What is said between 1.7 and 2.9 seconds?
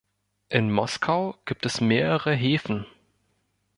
mehrere Häfen.